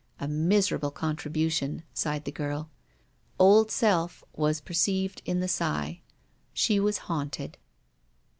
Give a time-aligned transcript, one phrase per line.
[0.19, 1.83] A miserable contribution!
[1.93, 2.71] sighed the girl.
[3.37, 6.01] Old Self was perceived in the sigh.
[6.55, 7.59] She was haunted.